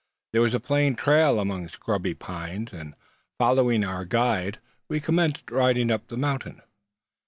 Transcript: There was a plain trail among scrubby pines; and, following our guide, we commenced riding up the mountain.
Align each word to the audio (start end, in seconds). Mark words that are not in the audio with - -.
There 0.31 0.41
was 0.41 0.55
a 0.55 0.59
plain 0.59 0.95
trail 0.95 1.39
among 1.39 1.67
scrubby 1.69 2.15
pines; 2.15 2.73
and, 2.73 2.95
following 3.37 3.83
our 3.83 4.03
guide, 4.03 4.57
we 4.89 4.99
commenced 4.99 5.51
riding 5.51 5.91
up 5.91 6.07
the 6.07 6.17
mountain. 6.17 6.63